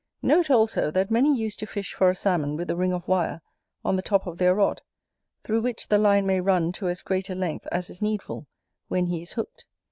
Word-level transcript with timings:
Note 0.23 0.49
also, 0.49 0.89
that 0.89 1.11
many 1.11 1.31
used 1.37 1.59
to 1.59 1.67
fish 1.67 1.93
for 1.93 2.09
a 2.09 2.15
Salmon 2.15 2.55
with 2.57 2.71
a 2.71 2.75
ring 2.75 2.91
of 2.91 3.07
wire 3.07 3.39
on 3.85 3.97
the 3.97 4.01
top 4.01 4.25
of 4.25 4.39
their 4.39 4.55
rod, 4.55 4.81
through 5.43 5.61
which 5.61 5.89
the 5.89 5.99
line 5.99 6.25
may 6.25 6.41
run 6.41 6.71
to 6.71 6.87
as 6.89 7.03
great 7.03 7.29
a 7.29 7.35
length 7.35 7.67
as 7.71 7.87
is 7.87 8.01
needful, 8.01 8.47
when 8.87 9.05
he 9.05 9.21
is 9.21 9.33
hooked. 9.33 9.67